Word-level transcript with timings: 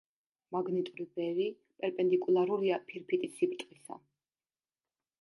მაგნიტური 0.55 1.05
ველი 1.19 1.45
პერპენდიკულარულია 1.83 2.83
ფირფიტის 2.91 3.39
სიბრტყისა. 3.41 4.03